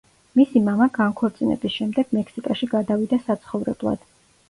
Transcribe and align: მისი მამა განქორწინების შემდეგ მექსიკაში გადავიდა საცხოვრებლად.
მისი 0.37 0.61
მამა 0.69 0.87
განქორწინების 0.95 1.77
შემდეგ 1.77 2.17
მექსიკაში 2.19 2.73
გადავიდა 2.75 3.25
საცხოვრებლად. 3.31 4.13